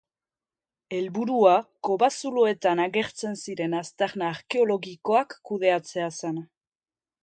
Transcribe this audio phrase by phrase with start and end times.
[0.99, 1.51] Helburua
[1.89, 6.47] kobazuloetan agertzen ziren aztarna arkeologikoak kudeatzea zen.